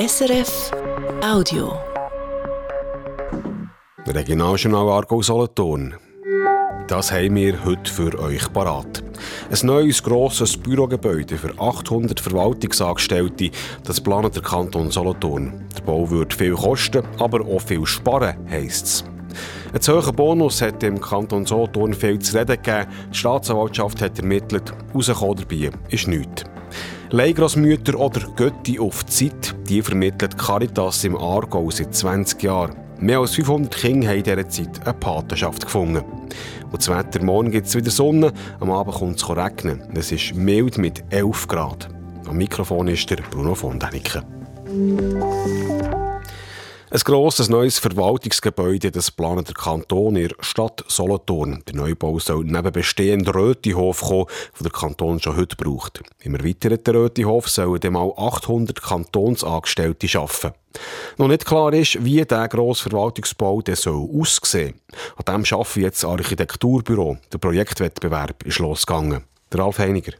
SRF 0.00 0.70
Audio. 1.22 1.78
Regionaljournal 4.06 4.88
Argo 4.88 5.20
Solothurn. 5.20 5.94
Das 6.88 7.12
haben 7.12 7.34
wir 7.34 7.62
heute 7.66 7.92
für 7.92 8.18
euch 8.18 8.50
parat. 8.50 9.02
Ein 9.50 9.66
neues 9.66 10.02
grosses 10.02 10.56
Bürogebäude 10.56 11.36
für 11.36 11.52
800 11.60 12.18
Verwaltungsangestellte, 12.18 13.50
das 13.84 14.00
plant 14.00 14.34
der 14.34 14.42
Kanton 14.42 14.90
Solothurn. 14.90 15.68
Der 15.76 15.82
Bau 15.82 16.08
wird 16.08 16.32
viel 16.32 16.54
kosten, 16.54 17.02
aber 17.18 17.44
auch 17.44 17.60
viel 17.60 17.84
sparen, 17.84 18.38
heisst 18.48 18.86
es. 18.86 19.04
Ein 19.74 19.94
hoher 19.94 20.12
Bonus 20.14 20.62
hat 20.62 20.82
im 20.82 20.98
Kanton 20.98 21.44
Solothurn 21.44 21.92
viel 21.92 22.18
zu 22.20 22.38
reden 22.38 22.56
gegeben. 22.56 22.86
Die 23.12 23.18
Staatsanwaltschaft 23.18 24.00
hat 24.00 24.18
ermittelt, 24.18 24.72
rausgekommen 24.94 25.36
dabei 25.36 25.70
ist 25.90 26.08
nichts. 26.08 26.44
Leihgrossmütter 27.12 27.98
oder 27.98 28.20
Götti 28.36 28.78
auf 28.78 29.04
Zeit, 29.06 29.56
die 29.68 29.82
vermittelt 29.82 30.38
Caritas 30.38 31.02
im 31.02 31.16
Aargau 31.16 31.68
seit 31.68 31.92
20 31.92 32.40
Jahren. 32.40 32.76
Mehr 33.00 33.18
als 33.18 33.34
500 33.34 33.74
Kinder 33.74 34.08
haben 34.08 34.18
in 34.18 34.22
dieser 34.22 34.48
Zeit 34.48 34.86
eine 34.86 34.94
Patenschaft 34.94 35.64
gefunden. 35.64 36.04
Und 36.70 36.78
das 36.78 36.88
Wetter, 36.88 37.24
morgen 37.24 37.50
gibt 37.50 37.66
es 37.66 37.74
wieder 37.74 37.90
Sonne, 37.90 38.32
am 38.60 38.70
Abend 38.70 38.94
kommt 38.94 39.16
es 39.16 39.28
regnen. 39.28 39.82
Es 39.94 40.12
ist 40.12 40.36
mild 40.36 40.78
mit 40.78 41.02
11 41.10 41.48
Grad. 41.48 41.88
Am 42.28 42.36
Mikrofon 42.36 42.86
ist 42.86 43.10
der 43.10 43.16
Bruno 43.16 43.56
von 43.56 43.80
Däniken. 43.80 44.22
Ein 46.92 46.98
grosses 47.04 47.48
neues 47.48 47.78
Verwaltungsgebäude, 47.78 48.90
das 48.90 49.12
plant 49.12 49.46
der 49.46 49.54
Kanton 49.54 50.16
in 50.16 50.26
der 50.26 50.36
Stadt 50.40 50.82
Solothurn. 50.88 51.62
Der 51.68 51.76
Neubau 51.76 52.18
soll 52.18 52.42
neben 52.44 52.72
bestehendem 52.72 53.32
Rötihof 53.32 54.00
kommen, 54.00 54.26
den 54.58 54.64
der 54.64 54.72
Kanton 54.72 55.20
schon 55.20 55.36
heute 55.36 55.54
braucht. 55.54 56.02
Im 56.22 56.34
erweiterten 56.34 56.96
Rötihof 56.96 57.48
sollen 57.48 57.78
dann 57.78 57.92
mal 57.92 58.12
800 58.16 58.82
Kantonsangestellte 58.82 60.18
arbeiten. 60.18 60.52
Noch 61.16 61.28
nicht 61.28 61.46
klar 61.46 61.72
ist, 61.74 62.04
wie 62.04 62.22
dieser 62.22 62.48
grosse 62.48 62.90
Verwaltungsbau 62.90 63.62
soll 63.72 64.08
aussehen 64.20 64.74
soll. 65.22 65.24
An 65.24 65.44
dem 65.44 65.56
arbeiten 65.56 65.80
jetzt 65.82 66.02
das 66.02 66.10
Architekturbüro. 66.10 67.18
Der 67.32 67.38
Projektwettbewerb 67.38 68.42
ist 68.42 68.58
losgegangen. 68.58 69.22
Der 69.52 69.60
Ralf 69.60 69.78
Heiniger. 69.78 70.14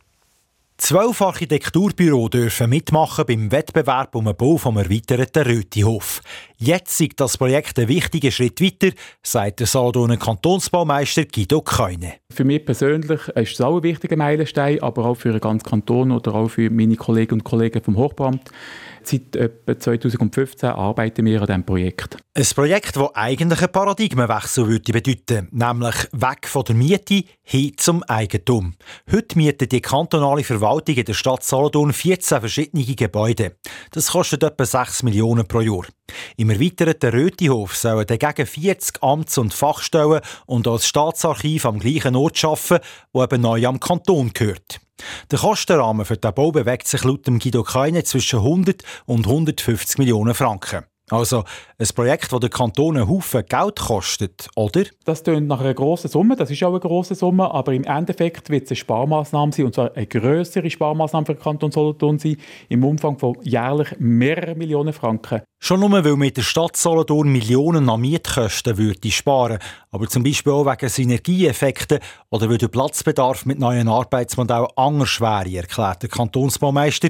Zwölf 0.80 1.20
Architekturbüros 1.20 2.30
dürfen 2.30 2.70
mitmachen 2.70 3.26
beim 3.26 3.52
Wettbewerb 3.52 4.14
um 4.14 4.24
den 4.24 4.34
Bau 4.34 4.56
vom 4.56 4.78
erweiterten 4.78 5.42
Rötihof. 5.42 6.22
Jetzt 6.62 7.00
ist 7.00 7.12
das 7.16 7.38
Projekt 7.38 7.78
ein 7.78 7.88
wichtiger 7.88 8.30
Schritt 8.30 8.60
weiter, 8.60 8.94
sagt 9.22 9.60
der 9.60 9.66
Solothurner 9.66 10.18
Kantonsbaumeister 10.18 11.24
Guido 11.24 11.62
Keune. 11.62 12.16
Für 12.30 12.44
mich 12.44 12.66
persönlich 12.66 13.28
ist 13.28 13.52
es 13.54 13.60
auch 13.62 13.78
ein 13.78 13.82
wichtiger 13.82 14.18
Meilenstein, 14.18 14.82
aber 14.82 15.06
auch 15.06 15.14
für 15.14 15.32
den 15.32 15.40
ganzen 15.40 15.66
Kanton 15.66 16.12
oder 16.12 16.34
auch 16.34 16.48
für 16.48 16.68
meine 16.68 16.96
Kolleginnen 16.96 17.40
und 17.40 17.44
Kollegen 17.44 17.82
vom 17.82 17.96
Hochbeamt. 17.96 18.50
Seit 19.02 19.34
etwa 19.34 19.78
2015 19.78 20.68
arbeiten 20.68 21.24
wir 21.24 21.40
an 21.40 21.46
diesem 21.46 21.64
Projekt. 21.64 22.18
Ein 22.34 22.44
Projekt, 22.54 22.96
das 22.96 23.14
eigentlich 23.14 23.60
einen 23.60 23.72
Paradigmenwechsel 23.72 24.68
würde 24.68 24.92
bedeuten, 24.92 25.48
nämlich 25.50 25.94
weg 26.12 26.46
von 26.46 26.64
der 26.64 26.74
Miete 26.74 27.24
hin 27.42 27.72
zum 27.76 28.02
Eigentum. 28.02 28.74
Heute 29.10 29.38
mietet 29.38 29.72
die 29.72 29.80
kantonale 29.80 30.44
Verwaltung 30.44 30.94
in 30.94 31.04
der 31.04 31.14
Stadt 31.14 31.42
Solothurn 31.42 31.92
14 31.92 32.40
verschiedene 32.40 32.84
Gebäude. 32.84 33.56
Das 33.92 34.12
kostet 34.12 34.44
etwa 34.44 34.64
6 34.64 35.02
Millionen 35.02 35.46
pro 35.46 35.60
Jahr. 35.60 35.84
Im 36.36 36.50
erweiterten 36.50 37.10
Rötihof 37.10 37.76
sollen 37.76 38.06
dagegen 38.06 38.46
40 38.46 39.02
Amts- 39.02 39.38
und 39.38 39.52
Fachstellen 39.52 40.20
und 40.46 40.68
als 40.68 40.86
Staatsarchiv 40.86 41.66
am 41.66 41.80
gleichen 41.80 42.14
Ort 42.14 42.44
arbeiten, 42.44 42.84
wo 43.12 43.24
eben 43.24 43.40
neu 43.40 43.66
am 43.66 43.80
Kanton 43.80 44.32
gehört. 44.32 44.80
Der 45.30 45.38
Kostenrahmen 45.38 46.04
für 46.06 46.16
den 46.16 46.34
Bau 46.34 46.52
bewegt 46.52 46.86
sich 46.86 47.02
laut 47.04 47.24
Guido 47.24 47.62
Keine 47.64 48.04
zwischen 48.04 48.40
100 48.40 48.82
und 49.06 49.26
150 49.26 49.98
Millionen 49.98 50.34
Franken. 50.34 50.84
Also 51.10 51.44
ein 51.76 51.88
Projekt, 51.94 52.32
das 52.32 52.40
der 52.40 52.50
Kanton 52.50 52.96
einen 52.96 53.08
Haufen 53.08 53.44
Geld 53.48 53.80
kostet, 53.80 54.48
oder? 54.54 54.84
Das 55.04 55.24
klingt 55.24 55.48
nach 55.48 55.60
einer 55.60 55.74
grossen 55.74 56.08
Summe, 56.08 56.36
das 56.36 56.50
ist 56.50 56.62
auch 56.62 56.70
eine 56.70 56.78
grosse 56.78 57.16
Summe, 57.16 57.50
aber 57.52 57.72
im 57.72 57.82
Endeffekt 57.82 58.48
wird 58.48 58.64
es 58.64 58.70
eine 58.70 58.76
Sparmaßnahme 58.76 59.52
sein, 59.52 59.66
und 59.66 59.74
zwar 59.74 59.94
eine 59.96 60.06
größere 60.06 60.70
Sparmaßnahme 60.70 61.26
für 61.26 61.34
den 61.34 61.42
Kanton 61.42 61.72
Solothurn 61.72 62.20
sein, 62.20 62.36
im 62.68 62.84
Umfang 62.84 63.18
von 63.18 63.36
jährlich 63.42 63.88
mehreren 63.98 64.56
Millionen 64.56 64.92
Franken. 64.92 65.42
Schon 65.58 65.80
nur, 65.80 65.92
weil 65.92 66.16
mit 66.16 66.36
der 66.36 66.42
Stadt 66.42 66.76
Solothurn 66.76 67.30
Millionen 67.30 67.88
an 67.90 68.00
Mietkosten 68.00 68.78
würde 68.78 69.10
sparen, 69.10 69.58
aber 69.90 70.06
zum 70.06 70.22
Beispiel 70.22 70.52
auch 70.52 70.64
wegen 70.64 70.88
Synergieeffekten 70.88 71.98
oder 72.30 72.48
weil 72.48 72.58
der 72.58 72.68
Platzbedarf 72.68 73.46
mit 73.46 73.58
neuen 73.58 73.88
Arbeitsmodellen 73.88 74.68
anders 74.76 75.20
wäre, 75.20 75.56
erklärt 75.56 76.02
der 76.02 76.08
Kantonsbaumeister. 76.08 77.08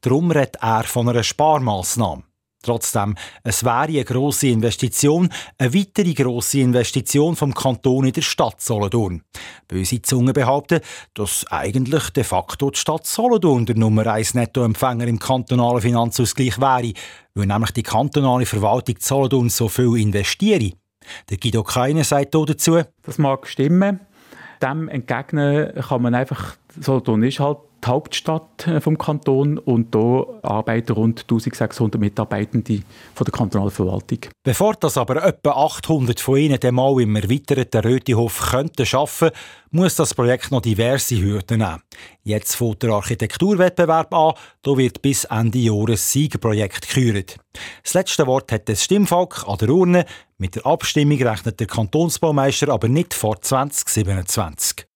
Darum 0.00 0.30
redet 0.30 0.56
er 0.60 0.84
von 0.84 1.08
einer 1.08 1.22
Sparmaßnahme. 1.22 2.24
Trotzdem, 2.62 3.16
es 3.42 3.64
wäre 3.64 3.88
eine 3.88 4.04
grosse 4.04 4.46
Investition, 4.46 5.28
eine 5.58 5.74
weitere 5.74 6.14
grosse 6.14 6.60
Investition 6.60 7.34
vom 7.34 7.52
Kanton 7.52 8.06
in 8.06 8.12
der 8.12 8.22
Stadt 8.22 8.60
Solothurn. 8.60 9.22
Böse 9.66 10.00
Zungen 10.00 10.32
behaupten, 10.32 10.80
dass 11.14 11.44
eigentlich 11.50 12.10
de 12.10 12.22
facto 12.22 12.70
die 12.70 12.78
Stadt 12.78 13.04
Solothurn 13.04 13.66
der 13.66 13.76
Nummer 13.76 14.06
1 14.06 14.34
Nettoempfänger 14.34 15.08
im 15.08 15.18
kantonalen 15.18 15.82
Finanzausgleich 15.82 16.60
wäre, 16.60 16.92
weil 17.34 17.46
nämlich 17.46 17.72
die 17.72 17.82
kantonale 17.82 18.46
Verwaltung 18.46 18.96
Solothurn 19.00 19.48
so 19.48 19.68
viel 19.68 19.96
investiere. 19.96 20.70
Der 21.30 21.38
Guido 21.38 21.64
Keine 21.64 22.04
sagt 22.04 22.34
dazu, 22.34 22.80
das 23.02 23.18
mag 23.18 23.48
stimmen. 23.48 24.00
Dem 24.62 24.88
entgegnen 24.88 25.74
kann 25.74 26.02
man 26.02 26.14
einfach, 26.14 26.56
Solothurn 26.80 27.22
ist 27.22 27.40
halt 27.40 27.58
die 27.84 27.88
Hauptstadt 27.88 28.66
äh, 28.66 28.80
vom 28.80 28.96
Kanton 28.96 29.58
und 29.58 29.94
hier 29.94 30.26
arbeiten 30.42 30.92
rund 30.92 31.22
1600 31.22 32.00
Mitarbeitende 32.00 32.82
von 33.14 33.24
der 33.24 33.32
kantonalen 33.32 33.70
Verwaltung. 33.70 34.18
Bevor 34.44 34.74
das 34.74 34.96
aber 34.96 35.24
etwa 35.24 35.50
800 35.50 36.20
von 36.20 36.36
ihnen 36.36 36.60
dann 36.60 36.74
mal 36.74 37.00
im 37.00 37.16
erweiterten 37.16 37.80
Rötihof 37.80 38.50
könnten 38.50 38.86
arbeiten, 38.92 39.36
muss 39.70 39.96
das 39.96 40.14
Projekt 40.14 40.50
noch 40.50 40.60
diverse 40.60 41.20
Hürden 41.20 41.58
nehmen. 41.58 41.82
Jetzt 42.22 42.54
fängt 42.54 42.82
der 42.82 42.90
Architekturwettbewerb 42.90 44.14
an, 44.14 44.34
da 44.62 44.76
wird 44.76 45.02
bis 45.02 45.24
Ende 45.24 45.58
Jahres 45.58 46.12
Siegerprojekt 46.12 46.88
gekürt. 46.88 47.36
Das 47.82 47.94
letzte 47.94 48.26
Wort 48.26 48.52
hat 48.52 48.68
das 48.68 48.84
Stimmvolk 48.84 49.44
an 49.46 49.58
der 49.58 49.70
Urne. 49.70 50.04
Mit 50.38 50.54
der 50.56 50.66
Abstimmung 50.66 51.20
rechnet 51.20 51.58
der 51.58 51.66
Kantonsbaumeister 51.66 52.68
aber 52.68 52.88
nicht 52.88 53.14
vor 53.14 53.40
2027. 53.40 54.86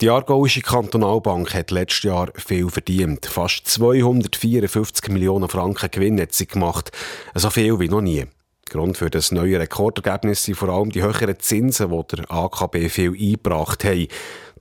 Die 0.00 0.08
Aargauische 0.08 0.62
Kantonalbank 0.62 1.52
hat 1.52 1.70
letztes 1.70 2.04
Jahr 2.04 2.32
viel 2.34 2.70
verdient. 2.70 3.26
Fast 3.26 3.66
254 3.66 5.10
Millionen 5.10 5.50
Franken 5.50 5.90
Gewinn 5.90 6.18
hat 6.18 6.32
sie 6.32 6.46
gemacht. 6.46 6.90
So 7.34 7.50
viel 7.50 7.78
wie 7.80 7.88
noch 7.88 8.00
nie. 8.00 8.24
Grund 8.70 8.96
für 8.96 9.10
das 9.10 9.30
neue 9.30 9.60
Rekordergebnis 9.60 10.44
sind 10.44 10.54
vor 10.54 10.70
allem 10.70 10.88
die 10.88 11.02
höheren 11.02 11.38
Zinsen, 11.38 11.90
die 11.90 12.16
der 12.16 12.30
AKB 12.30 12.88
viel 12.88 13.12
eingebracht 13.12 13.84
haben. 13.84 14.08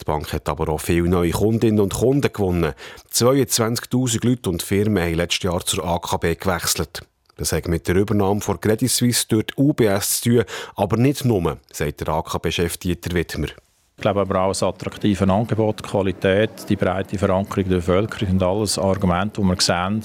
Die 0.02 0.06
Bank 0.06 0.34
hat 0.34 0.50
aber 0.50 0.68
auch 0.68 0.82
viele 0.82 1.08
neue 1.08 1.32
Kundinnen 1.32 1.80
und 1.80 1.94
Kunden 1.94 2.34
gewonnen. 2.34 2.74
22.000 3.14 4.28
Leute 4.28 4.50
und 4.50 4.62
Firmen 4.62 5.02
haben 5.02 5.14
letztes 5.14 5.44
Jahr 5.44 5.66
zur 5.66 5.86
AKB 5.86 6.36
gewechselt. 6.36 7.04
Das 7.38 7.54
hat 7.54 7.70
mit 7.70 7.88
der 7.88 7.96
Übernahme 7.96 8.42
von 8.42 8.60
Credit 8.60 8.92
Suisse 8.92 9.26
durch 9.30 9.46
die 9.46 9.54
UBS 9.56 10.20
zu 10.20 10.32
tun, 10.32 10.44
aber 10.76 10.98
nicht 10.98 11.24
nur, 11.24 11.60
sagt 11.72 12.02
der 12.02 12.10
AKB-Chef 12.10 12.76
Dieter 12.76 13.16
Wittmer. 13.16 13.48
Ich 14.00 14.02
glaube 14.02 14.22
aber 14.22 14.40
auch 14.40 14.48
das 14.52 14.64
attraktive 14.64 15.30
Angebot, 15.30 15.80
die 15.80 15.90
Qualität, 15.90 16.52
die 16.70 16.78
breite 16.78 17.18
Verankerung 17.18 17.68
der 17.68 17.76
Bevölkerung 17.76 18.30
sind 18.30 18.42
alles 18.42 18.80
Argumente, 18.80 19.42
die 19.42 19.46
wir 19.46 19.60
sehen, 19.60 20.02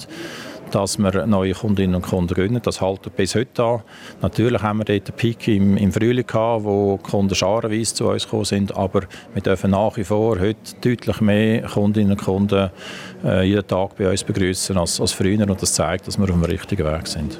dass 0.69 0.97
wir 0.97 1.25
neue 1.25 1.53
Kundinnen 1.53 1.95
und 1.95 2.01
Kunden 2.01 2.33
gewinnen. 2.33 2.59
Das 2.61 2.81
hält 2.81 3.15
bis 3.15 3.35
heute 3.35 3.63
an. 3.63 3.81
Natürlich 4.21 4.61
haben 4.61 4.79
wir 4.79 4.83
dort 4.83 5.07
einen 5.07 5.15
Peak 5.17 5.47
im, 5.47 5.77
im 5.77 5.93
Frühling 5.93 6.27
gehabt, 6.27 6.65
wo 6.65 6.97
Kunden 6.97 7.35
scharenweise 7.35 7.95
zu 7.95 8.09
uns 8.09 8.25
gekommen 8.25 8.43
sind, 8.43 8.75
aber 8.75 9.03
wir 9.33 9.41
dürfen 9.41 9.71
nach 9.71 9.95
wie 9.95 10.03
vor 10.03 10.41
heute 10.41 10.75
deutlich 10.81 11.21
mehr 11.21 11.61
Kundinnen 11.61 12.11
und 12.11 12.21
Kunden 12.21 12.71
äh, 13.23 13.43
jeden 13.43 13.65
Tag 13.65 13.95
bei 13.95 14.11
uns 14.11 14.25
begrüßen 14.25 14.77
als, 14.77 14.99
als 14.99 15.13
früher 15.13 15.49
und 15.49 15.61
das 15.61 15.73
zeigt, 15.73 16.05
dass 16.05 16.17
wir 16.17 16.25
auf 16.25 16.31
dem 16.31 16.43
richtigen 16.43 16.85
Weg 16.85 17.07
sind. 17.07 17.39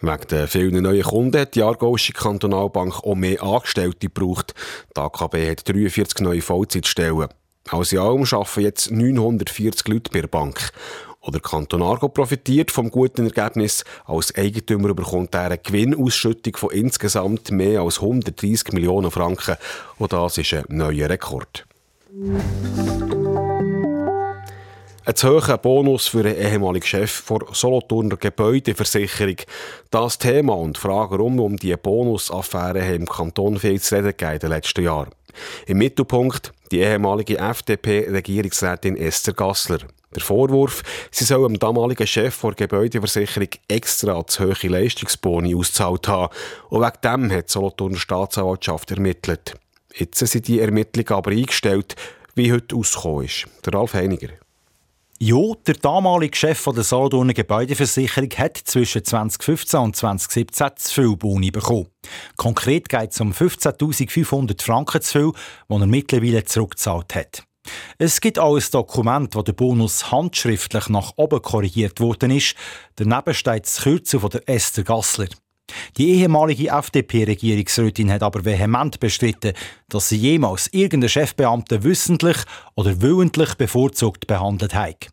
Wegen 0.00 0.28
der 0.30 0.48
vielen 0.48 0.82
neuen 0.82 1.02
Kunden 1.02 1.40
hat 1.40 1.54
die 1.54 1.62
Aargauische 1.62 2.12
Kantonalbank 2.12 3.04
auch 3.04 3.14
mehr 3.14 3.42
Angestellte 3.42 4.08
gebraucht. 4.08 4.54
Die 4.96 5.00
AKB 5.00 5.50
hat 5.50 5.68
43 5.68 6.20
neue 6.20 6.42
Vollzeitstellen. 6.42 7.28
Als 7.70 7.92
Jahr 7.92 8.10
arbeiten 8.10 8.60
jetzt 8.60 8.90
940 8.90 9.88
Leute 9.88 10.10
per 10.10 10.26
Bank. 10.26 10.72
Oder 11.20 11.40
Kanton 11.40 11.82
Argo 11.82 12.10
profitiert 12.10 12.70
vom 12.70 12.90
guten 12.90 13.24
Ergebnis. 13.24 13.84
Als 14.04 14.34
Eigentümer 14.34 14.92
bekommt 14.92 15.34
er 15.34 15.46
eine 15.46 15.58
Gewinnausschüttung 15.58 16.56
von 16.56 16.70
insgesamt 16.70 17.50
mehr 17.50 17.80
als 17.80 18.00
130 18.00 18.72
Millionen 18.72 19.10
Franken. 19.10 19.56
Und 19.96 20.12
das 20.12 20.36
ist 20.36 20.52
ein 20.52 20.64
neuer 20.68 21.08
Rekord. 21.08 21.64
Ein 25.06 25.16
zu 25.16 25.28
hoher 25.28 25.58
Bonus 25.58 26.08
für 26.08 26.20
einen 26.20 26.34
ehemaligen 26.34 26.86
Chef 26.86 27.24
der 27.28 27.40
Solothurner 27.52 28.16
Gebäudeversicherung. 28.16 29.36
Das 29.90 30.16
Thema 30.16 30.54
und 30.54 30.78
Fragen 30.78 31.16
rund 31.16 31.40
um 31.40 31.56
die 31.58 31.76
Bonusaffäre 31.76 32.82
haben 32.82 33.02
im 33.02 33.06
Kanton 33.06 33.58
viel 33.58 33.78
zu 33.82 33.96
reden 33.96 34.14
in 34.18 34.38
den 34.38 34.48
letzten 34.48 34.82
Jahren. 34.82 35.10
Im 35.66 35.76
Mittelpunkt 35.76 36.54
die 36.70 36.78
ehemalige 36.78 37.36
FDP-Regierungsrätin 37.36 38.96
Esther 38.96 39.34
Gassler. 39.34 39.80
Der 40.14 40.22
Vorwurf, 40.22 40.82
sie 41.10 41.24
soll 41.24 41.48
dem 41.48 41.58
damaligen 41.58 42.06
Chef 42.06 42.40
der 42.40 42.52
Gebäudeversicherung 42.52 43.50
extra 43.68 44.26
zu 44.26 44.44
hohe 44.44 44.68
Leistungsboni 44.68 45.54
ausgezahlt 45.54 46.08
haben. 46.08 46.34
Und 46.70 46.80
wegen 46.80 47.00
dem 47.02 47.30
hat 47.30 47.50
die 47.50 47.52
Solothurner 47.52 47.98
Staatsanwaltschaft 47.98 48.90
ermittelt. 48.90 49.54
Jetzt 49.94 50.26
sind 50.26 50.48
die 50.48 50.60
Ermittlungen 50.60 51.12
aber 51.12 51.32
eingestellt, 51.32 51.94
wie 52.34 52.50
heute 52.50 52.74
ausgekommen 52.74 53.26
ist. 53.26 53.44
Der 53.66 53.74
Ralf 53.74 53.92
Heiniger. 53.92 54.30
Ja, 55.20 55.38
der 55.66 55.74
damalige 55.74 56.36
Chef 56.36 56.64
der 56.64 56.82
Solothurner 56.82 57.34
Gebäudeversicherung 57.34 58.30
hat 58.36 58.58
zwischen 58.58 59.04
2015 59.04 59.80
und 59.80 59.96
2017 59.96 60.70
zu 60.74 60.92
viel 60.92 61.16
Boni 61.16 61.50
bekommen. 61.50 61.86
Konkret 62.36 62.88
geht 62.88 63.12
es 63.12 63.20
um 63.20 63.32
15.500 63.32 64.60
Franken 64.60 65.00
zu 65.00 65.12
viel, 65.12 65.32
die 65.68 65.74
er 65.74 65.86
mittlerweile 65.86 66.44
zurückgezahlt 66.44 67.14
hat. 67.14 67.44
Es 67.96 68.20
gibt 68.20 68.38
auch 68.38 68.56
ein 68.56 68.64
Dokument, 68.72 69.34
wo 69.34 69.42
der 69.42 69.52
Bonus 69.52 70.10
handschriftlich 70.10 70.88
nach 70.88 71.12
oben 71.16 71.40
korrigiert 71.40 72.00
worden 72.00 72.30
ist. 72.30 72.56
Daneben 72.96 73.34
steht 73.34 73.64
das 73.64 73.82
Kürzel 73.82 74.20
von 74.20 74.30
der 74.30 74.46
Esther 74.48 74.84
Gassler. 74.84 75.28
Die 75.96 76.10
ehemalige 76.10 76.68
FDP-Regierungsrätin 76.68 78.10
hat 78.10 78.22
aber 78.22 78.44
vehement 78.44 79.00
bestritten, 79.00 79.54
dass 79.88 80.08
sie 80.08 80.16
jemals 80.16 80.68
irgendeinen 80.72 81.08
Chefbeamten 81.08 81.84
wissentlich 81.84 82.36
oder 82.74 83.00
willentlich 83.00 83.54
bevorzugt 83.54 84.26
behandelt 84.26 84.74
hat. 84.74 85.08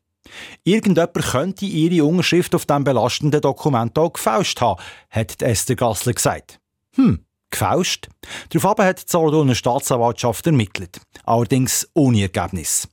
Irgendjemand 0.64 1.14
könnte 1.14 1.66
ihre 1.66 2.06
Unterschrift 2.06 2.56
auf 2.56 2.66
dem 2.66 2.84
belastenden 2.84 3.42
Dokument 3.42 3.98
auch 3.98 4.14
gefälscht 4.14 4.62
haben, 4.62 4.82
hat 5.10 5.42
Esther 5.42 5.76
Gassler 5.76 6.14
gesagt. 6.14 6.60
Hm, 6.96 7.26
gefälscht? 7.52 8.10
Daraufhin 8.50 8.86
hat 8.86 9.00
die 9.00 9.12
Solothurner 9.12 9.56
Staatsanwaltschaft 9.56 10.46
ermittelt. 10.48 11.00
Allerdings 11.24 11.88
ohne 11.94 12.24
Ergebnis. 12.24 12.88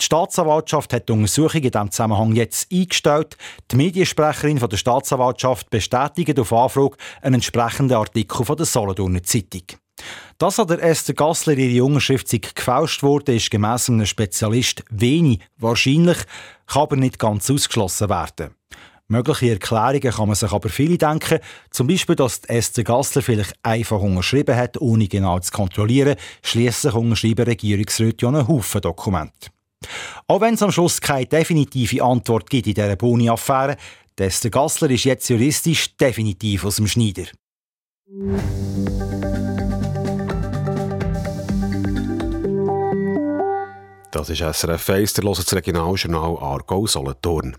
Die 0.00 0.04
Staatsanwaltschaft 0.04 0.92
hat 0.92 1.08
die 1.08 1.12
Untersuchung 1.12 1.62
in 1.62 1.70
diesem 1.70 1.90
Zusammenhang 1.90 2.34
jetzt 2.34 2.72
eingestellt. 2.72 3.36
Die 3.70 3.76
Mediensprecherin 3.76 4.58
von 4.58 4.70
der 4.70 4.76
Staatsanwaltschaft 4.76 5.70
bestätigt 5.70 6.38
auf 6.38 6.52
Anfrage 6.52 6.96
einen 7.20 7.34
entsprechenden 7.34 7.96
Artikel 7.96 8.44
von 8.44 8.56
der 8.56 8.66
Solothurner 8.66 9.22
Zeitung. 9.22 9.62
Dass 10.38 10.58
an 10.58 10.66
der 10.66 10.82
Esther 10.82 11.14
Gassler 11.14 11.56
ihre 11.56 11.84
Unterschrift 11.84 12.28
gefälscht 12.28 13.02
wurde, 13.02 13.34
ist 13.34 13.50
gemäss 13.50 13.88
einem 13.88 14.06
Spezialist 14.06 14.84
wenig 14.90 15.40
wahrscheinlich, 15.56 16.18
kann 16.66 16.82
aber 16.82 16.96
nicht 16.96 17.18
ganz 17.18 17.50
ausgeschlossen 17.50 18.08
werden. 18.08 18.54
Mögliche 19.08 19.50
Erklärungen 19.50 20.00
kann 20.00 20.28
man 20.28 20.34
sich 20.34 20.50
aber 20.50 20.70
viele 20.70 20.96
denken. 20.96 21.38
Zum 21.70 21.86
Beispiel, 21.86 22.16
dass 22.16 22.38
Esther 22.46 22.84
Gassler 22.84 23.20
vielleicht 23.20 23.54
einfach 23.62 24.00
unterschrieben 24.00 24.56
hat, 24.56 24.80
ohne 24.80 25.08
genau 25.08 25.38
zu 25.40 25.52
kontrollieren. 25.52 26.16
Schließlich 26.42 26.94
unterschreiben 26.94 27.44
Regierungsräte 27.44 28.24
ja 28.24 28.28
einen 28.28 28.48
Haufen 28.48 28.80
Dokumente. 28.80 29.50
Auch 30.26 30.40
wenn 30.40 30.54
es 30.54 30.62
am 30.62 30.72
Schluss 30.72 31.02
keine 31.02 31.26
definitive 31.26 32.02
Antwort 32.02 32.48
gibt 32.48 32.66
in 32.66 32.74
dieser 32.74 32.96
Boni-Affäre, 32.96 33.76
Esther 34.16 34.50
Gassler 34.50 34.90
ist 34.90 35.04
jetzt 35.04 35.28
juristisch 35.28 35.96
definitiv 35.96 36.64
aus 36.64 36.76
dem 36.76 36.86
Schneider. 36.86 37.24
Das 44.12 44.30
ist 44.30 44.38
SRF 44.38 44.90
1, 44.90 45.14
der 45.14 45.24
das 45.24 45.52
Regionaljournal 45.52 46.38
Aargau-Solothurn. 46.38 47.56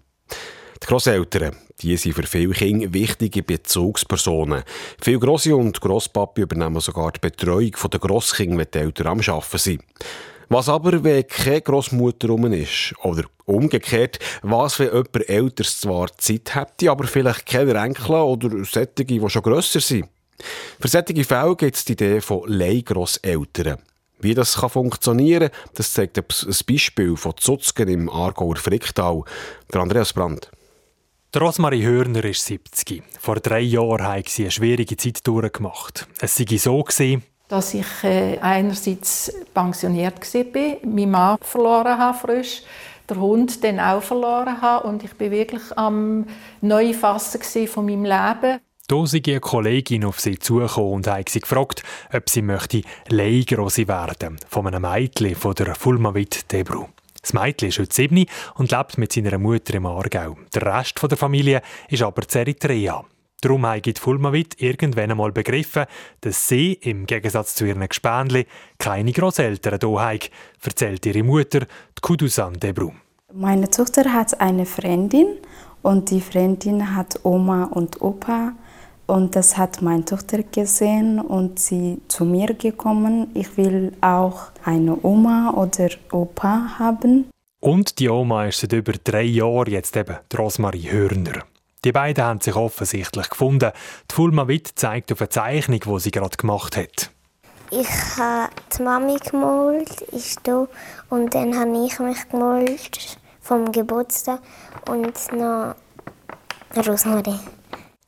Die 0.83 0.87
Grosseltern, 0.87 1.55
die 1.81 1.95
sind 1.95 2.13
für 2.13 2.23
viele 2.23 2.53
Kinder 2.53 2.93
wichtige 2.93 3.43
Bezugspersonen. 3.43 4.63
Viele 5.01 5.19
Grosse 5.19 5.55
und 5.55 5.79
Grosspapi 5.79 6.41
übernehmen 6.41 6.81
sogar 6.81 7.13
die 7.13 7.19
Betreuung 7.19 7.71
der 7.91 7.99
Grosskinder, 7.99 8.57
wenn 8.57 8.67
die 8.73 8.77
Eltern 8.79 9.07
am 9.07 9.19
Arbeiten 9.19 9.57
sind. 9.57 9.83
Was 10.49 10.69
aber, 10.69 11.03
wenn 11.03 11.25
keine 11.27 11.61
Grossmutter 11.61 12.27
rum 12.27 12.51
ist? 12.51 12.93
Oder 13.03 13.23
umgekehrt, 13.45 14.19
was, 14.43 14.77
wenn 14.79 14.87
jemand 14.91 15.29
Älteres 15.29 15.79
zwar 15.79 16.15
Zeit 16.17 16.53
hätte, 16.53 16.91
aber 16.91 17.07
vielleicht 17.07 17.45
keine 17.45 17.73
Enkel 17.73 18.15
oder 18.15 18.49
solche, 18.65 19.05
die 19.05 19.29
schon 19.29 19.41
grösser 19.41 19.79
sind? 19.79 20.09
Für 20.79 20.87
solche 20.87 21.23
Fälle 21.23 21.55
gibt 21.55 21.77
es 21.77 21.85
die 21.85 21.93
Idee 21.93 22.21
von 22.21 22.43
Leihgrosseltern. 22.47 23.79
Wie 24.19 24.33
das 24.33 24.55
kann 24.55 24.69
funktionieren 24.69 25.49
kann, 25.49 25.59
das 25.75 25.93
zeigt 25.93 26.17
ein 26.17 26.25
Beispiel 26.67 27.15
von 27.15 27.37
Zutzgen 27.37 27.87
im 27.87 28.09
Aargauer 28.09 28.57
Fricktal. 28.57 29.23
Der 29.73 29.81
Andreas 29.81 30.13
Brandt. 30.13 30.51
Rosmarie 31.35 31.83
Hörner 31.83 32.23
ist 32.23 32.45
70. 32.45 33.03
Vor 33.19 33.35
drei 33.35 33.59
Jahren 33.59 34.07
hat 34.07 34.29
sie 34.29 34.43
eine 34.43 34.51
schwierige 34.51 34.95
Zeit 34.95 35.25
durchgemacht. 35.27 36.07
Es 36.19 36.35
sei 36.35 36.45
so 36.57 36.81
gewesen, 36.81 37.23
dass 37.49 37.73
ich 37.73 37.85
äh, 38.03 38.37
einerseits 38.39 39.33
pensioniert 39.53 40.33
war, 40.33 40.77
meinen 40.83 41.11
Mann 41.11 41.37
verloren 41.41 41.97
habe 41.97 42.17
frisch, 42.17 42.63
der 43.09 43.17
Hund 43.17 43.63
dann 43.63 43.79
auch 43.79 44.01
verloren 44.01 44.61
habe 44.61 44.87
und 44.87 45.03
ich 45.03 45.13
bin 45.13 45.31
wirklich 45.31 45.63
am 45.75 46.25
Neufassen 46.61 47.67
von 47.67 47.85
meinem 47.85 48.05
Leben. 48.05 48.59
Da 48.87 49.05
sei 49.05 49.21
eine 49.27 49.39
Kollegin 49.39 50.05
auf 50.05 50.19
sie 50.19 50.39
zugekommen 50.39 50.93
und 50.93 51.07
hat 51.07 51.29
sie 51.29 51.41
gefragt, 51.41 51.83
ob 52.13 52.29
sie 52.29 52.43
möchte 52.43 52.83
Leihgrosse 53.09 53.87
werden 53.87 54.37
von 54.47 54.67
einem 54.67 54.83
Mädchen 54.83 55.35
von 55.35 55.53
der 55.55 55.75
Fulmavit 55.75 56.51
Debru. 56.51 56.85
Das 57.25 57.33
Mädchen 57.33 57.69
ist 57.69 57.79
heute 57.79 57.95
sieben 57.95 58.23
und 58.53 58.71
lebt 58.71 58.99
mit 58.99 59.11
seiner 59.11 59.39
Mutter 59.39 59.73
im 59.73 59.87
Aargau. 59.87 60.37
Der 60.53 60.61
Rest 60.61 61.01
der 61.01 61.17
Familie 61.17 61.63
ist 61.89 62.03
aber 62.03 62.21
zu 62.27 62.37
Eritrea. 62.37 63.03
Darum 63.41 63.65
hat 63.65 63.97
Fulmavit 63.97 64.61
irgendwann 64.61 65.09
einmal 65.09 65.31
begriffen, 65.31 65.85
dass 66.21 66.47
sie, 66.47 66.73
im 66.73 67.07
Gegensatz 67.07 67.55
zu 67.55 67.65
ihren 67.65 67.89
Gespänli, 67.89 68.45
keine 68.77 69.11
Grosseltern 69.11 69.79
hier 69.81 70.01
hat, 70.01 70.29
erzählt 70.63 71.03
ihre 71.07 71.23
Mutter, 71.23 71.61
die 71.61 72.01
Kudusan 72.03 72.59
Debru. 72.59 72.91
Meine 73.33 73.71
Tochter 73.71 74.13
hat 74.13 74.39
eine 74.39 74.67
Freundin 74.67 75.39
und 75.81 76.11
die 76.11 76.21
Freundin 76.21 76.95
hat 76.95 77.21
Oma 77.23 77.63
und 77.63 78.03
Opa 78.03 78.53
und 79.07 79.35
das 79.35 79.57
hat 79.57 79.81
meine 79.81 80.05
Tochter 80.05 80.43
gesehen 80.43 81.19
und 81.19 81.59
sie 81.59 82.01
zu 82.07 82.25
mir 82.25 82.53
gekommen. 82.53 83.29
Ich 83.33 83.57
will 83.57 83.93
auch 84.01 84.51
eine 84.63 84.97
Oma 85.03 85.53
oder 85.55 85.89
Opa 86.11 86.77
haben. 86.79 87.29
Und 87.59 87.99
die 87.99 88.09
Oma 88.09 88.45
ist 88.45 88.59
seit 88.59 88.73
über 88.73 88.93
drei 88.93 89.23
Jahren 89.23 89.71
jetzt 89.71 89.95
eben 89.95 90.17
die 90.31 90.35
Rosmarie 90.35 90.91
Hörner. 90.91 91.43
Die 91.83 91.91
beiden 91.91 92.23
haben 92.23 92.41
sich 92.41 92.55
offensichtlich 92.55 93.29
gefunden. 93.29 93.71
Die 94.09 94.15
Fulma 94.15 94.47
Witt 94.47 94.71
zeigt 94.75 95.11
auf 95.11 95.21
eine 95.21 95.29
Zeichnung, 95.29 95.79
die 95.85 95.99
sie 95.99 96.11
gerade 96.11 96.35
gemacht 96.35 96.75
hat. 96.75 97.11
Ich 97.69 97.87
habe 98.17 98.49
die 98.75 98.83
Mami 98.83 99.17
gemalt, 99.17 100.01
ist 100.11 100.39
da, 100.43 100.67
und 101.09 101.33
dann 101.33 101.57
habe 101.57 101.85
ich 101.85 101.99
mich 101.99 102.29
gemalt 102.29 103.17
vom 103.41 103.71
Geburtstag 103.71 104.39
und 104.87 105.13
noch 105.33 105.75
Rosmarie. 106.75 107.39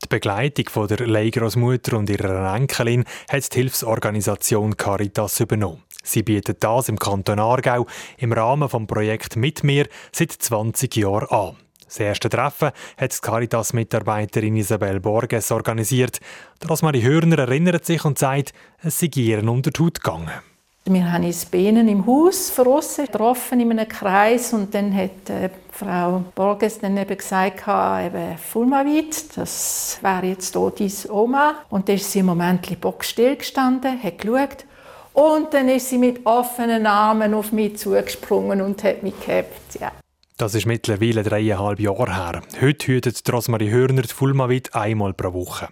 Die 0.08 0.16
Begleitung 0.16 0.70
von 0.70 0.88
der 0.88 1.06
Leihgroßmutter 1.06 1.98
und 1.98 2.10
ihrer 2.10 2.56
Enkelin 2.56 3.04
hat 3.30 3.54
die 3.54 3.58
Hilfsorganisation 3.58 4.78
Caritas 4.78 5.42
übernommen. 5.42 5.84
Sie 6.02 6.24
bietet 6.24 6.64
das 6.64 6.88
im 6.88 6.98
Kanton 6.98 7.40
Aargau 7.40 7.86
im 8.18 8.32
Rahmen 8.32 8.70
des 8.70 8.88
Projekts 8.88 9.36
«Mit 9.36 9.66
mir» 9.66 9.86
seit 10.14 10.32
20 10.32 10.96
Jahren 10.96 11.28
an. 11.28 11.58
Das 11.84 12.00
erste 12.00 12.30
Treffen 12.30 12.72
hat 12.96 13.14
die 13.14 13.22
Caritas-Mitarbeiterin 13.22 14.56
Isabel 14.56 15.02
Borges 15.02 15.52
organisiert. 15.52 16.22
Rosmarie 16.70 17.04
Hörner 17.04 17.40
erinnert 17.40 17.84
sich 17.84 18.06
und 18.06 18.18
sagt, 18.18 18.54
es 18.82 19.00
sei 19.00 19.10
ihr 19.14 19.44
unter 19.44 19.72
die 19.72 19.84
Haut 19.84 20.02
gegangen. 20.02 20.32
Wir 20.90 21.12
haben 21.12 21.26
uns 21.26 21.46
Bienen 21.46 21.90
im 21.90 22.08
Haus 22.08 22.50
verrossen, 22.50 23.08
getroffen 23.08 23.60
in 23.60 23.72
einem 23.72 23.90
Kreis 23.90 24.54
und 24.54 24.74
dann 24.74 24.96
hat 24.96 25.30
äh, 25.30 25.50
Frau 25.70 26.24
Borges 26.34 26.80
dann 26.80 26.96
eben 26.96 27.18
gesagt, 27.18 27.68
eben 27.68 28.38
Fulmavit, 28.38 29.38
das 29.38 30.00
wäre 30.02 30.28
jetzt 30.28 30.56
hier 30.56 30.72
deine 30.72 31.14
Oma. 31.14 31.56
Und 31.70 31.90
dann 31.90 31.96
ist 31.98 32.10
sie 32.10 32.20
im 32.20 32.28
Moment 32.28 32.80
bockstill 32.80 33.36
gestanden, 33.36 34.02
hat 34.02 34.18
geschaut 34.20 34.66
und 35.12 35.54
dann 35.54 35.68
ist 35.68 35.90
sie 35.90 35.98
mit 35.98 36.26
offenen 36.26 36.86
Armen 36.86 37.34
auf 37.34 37.52
mich 37.52 37.78
zugesprungen 37.78 38.62
und 38.62 38.82
hat 38.86 39.04
mich 39.04 39.20
gehabt. 39.20 39.80
Ja. 39.82 39.92
Das 40.38 40.56
ist 40.56 40.68
mittlerweile 40.68 41.24
dreieinhalb 41.24 41.82
Jahre 41.82 42.16
her. 42.16 42.42
Heute 42.62 42.88
hütet 42.88 43.22
Rosmarie 43.34 43.72
Hörner 43.72 44.04
die 44.04 44.14
Fulmavit 44.14 44.74
einmal 44.74 45.14
pro 45.14 45.34
Woche. 45.34 45.68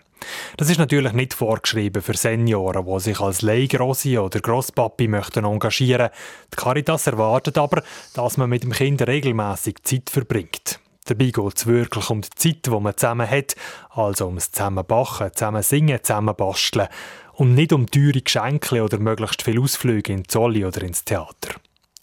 Das 0.57 0.69
ist 0.69 0.77
natürlich 0.77 1.13
nicht 1.13 1.33
vorgeschrieben 1.33 2.01
für 2.01 2.15
Senioren, 2.15 2.85
die 2.85 2.99
sich 2.99 3.19
als 3.19 3.41
Leihgrossi 3.41 4.17
oder 4.17 4.39
Grosspapi 4.39 5.07
möchten 5.07 5.45
engagieren. 5.45 6.09
Die 6.53 6.55
Caritas 6.55 7.07
erwartet 7.07 7.57
aber, 7.57 7.83
dass 8.13 8.37
man 8.37 8.49
mit 8.49 8.63
dem 8.63 8.71
Kind 8.71 9.01
regelmäßig 9.01 9.83
Zeit 9.83 10.09
verbringt. 10.09 10.79
Dabei 11.05 11.25
geht 11.25 11.57
es 11.57 11.67
wirklich 11.67 12.09
um 12.09 12.21
die 12.21 12.29
Zeit, 12.35 12.65
die 12.65 12.69
man 12.71 12.97
zusammen 12.97 13.29
hat, 13.29 13.55
also 13.91 14.25
ums 14.25 14.51
Zusammenbachen, 14.51 15.31
zusammen 15.33 15.61
singen, 15.61 15.99
zusammen 16.01 16.35
basteln 16.35 16.87
und 17.33 17.53
nicht 17.53 17.73
um 17.73 17.85
teure 17.85 18.21
Geschenke 18.21 18.83
oder 18.83 18.97
möglichst 18.97 19.43
viele 19.43 19.61
Ausflüge 19.61 20.11
in 20.11 20.27
Zolli 20.27 20.65
oder 20.65 20.81
ins 20.81 21.05
Theater. 21.05 21.55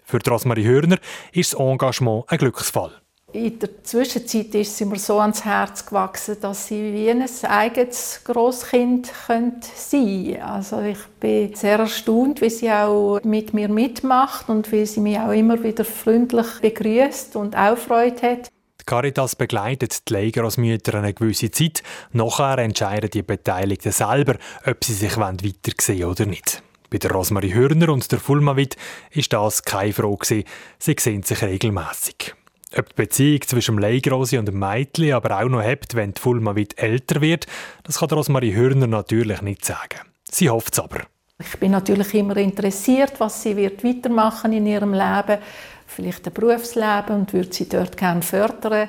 Für 0.05 0.19
Rosmarie 0.29 0.67
Hörner 0.67 0.99
ist 1.33 1.55
das 1.55 1.61
Engagement 1.61 2.25
ein 2.29 2.39
Glücksfall. 2.39 3.02
In 3.35 3.59
der 3.59 3.83
Zwischenzeit 3.83 4.55
ist 4.55 4.77
sie 4.77 4.85
mir 4.85 4.99
so 4.99 5.19
ans 5.19 5.43
Herz 5.47 5.87
gewachsen, 5.87 6.37
dass 6.43 6.67
sie 6.67 6.93
wie 6.93 7.11
ein 7.11 7.25
eigenes 7.45 8.21
Großkind 8.25 9.07
sein 9.07 9.55
könnte. 9.91 10.45
Also 10.45 10.83
ich 10.83 10.99
bin 11.19 11.55
sehr 11.55 11.79
erstaunt, 11.79 12.43
wie 12.43 12.51
sie 12.51 12.71
auch 12.71 13.21
mit 13.25 13.55
mir 13.55 13.71
mitmacht 13.71 14.51
und 14.51 14.71
wie 14.71 14.85
sie 14.85 15.01
mich 15.01 15.19
auch 15.19 15.33
immer 15.33 15.63
wieder 15.63 15.87
freundlich 15.87 16.47
begrüßt 16.61 17.35
und 17.37 17.57
auch 17.57 17.79
hat. 17.89 18.51
Die 18.81 18.85
Caritas 18.85 19.35
begleitet 19.35 20.11
die 20.11 20.13
Leihgrossmütter 20.13 20.99
eine 20.99 21.15
gewisse 21.15 21.51
Zeit. 21.51 21.83
Nachher 22.13 22.59
entscheiden 22.59 23.09
die 23.09 23.23
Beteiligten 23.23 23.93
selber, 23.93 24.37
ob 24.67 24.85
sie 24.85 24.93
sich 24.93 25.17
weitersehen 25.17 26.05
oder 26.05 26.27
nicht. 26.27 26.63
Bei 26.91 26.99
der 26.99 27.13
Rosmarie 27.13 27.55
Hörner 27.55 27.89
und 27.89 28.13
der 28.13 28.21
Fulmavit 28.21 28.77
ist 29.11 29.33
das 29.33 29.63
keine 29.63 29.95
Frage. 29.95 30.45
Sie 30.79 30.97
sehen 30.99 31.23
sich 31.23 31.41
regelmäßig. 31.41 32.35
Ob 32.77 32.89
die 32.89 32.95
Beziehung 32.95 33.43
zwischen 33.43 33.77
dem 33.77 33.81
Leihgrossi 33.81 34.39
und 34.39 34.47
dem 34.47 34.59
Mädchen 34.59 35.13
aber 35.13 35.41
auch 35.41 35.49
noch 35.49 35.63
hebt, 35.63 35.95
wenn 35.95 36.15
die 36.15 36.21
Fulmavit 36.21 36.79
älter 36.79 37.21
wird, 37.21 37.47
das 37.83 37.99
kann 37.99 38.09
Rosmarie 38.11 38.55
Hörner 38.55 38.87
natürlich 38.87 39.43
nicht 39.43 39.65
sagen. 39.65 40.01
Sie 40.31 40.49
hofft 40.49 40.73
es 40.73 40.81
aber. 40.81 41.01
Ich 41.39 41.59
bin 41.59 41.73
natürlich 41.73 42.15
immer 42.15 42.37
interessiert, 42.37 43.15
was 43.19 43.43
sie 43.43 43.57
wird 43.57 43.85
weitermachen 43.85 44.53
in 44.53 44.67
ihrem 44.67 44.93
Leben, 44.93 45.39
vielleicht 45.87 46.27
ein 46.27 46.33
Berufsleben 46.33 47.17
und 47.17 47.33
würde 47.33 47.53
sie 47.53 47.69
dort 47.69 47.97
gerne 47.97 48.23
fördern. 48.23 48.89